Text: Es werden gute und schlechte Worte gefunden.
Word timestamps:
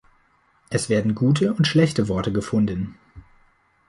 Es 0.71 0.89
werden 0.89 1.13
gute 1.13 1.53
und 1.53 1.67
schlechte 1.67 2.07
Worte 2.07 2.31
gefunden. 2.31 2.97